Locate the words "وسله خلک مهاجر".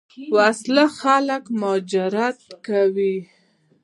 0.35-2.13